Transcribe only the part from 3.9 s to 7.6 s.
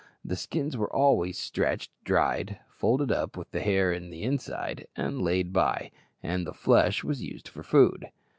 in the inside, and laid by; and the flesh was used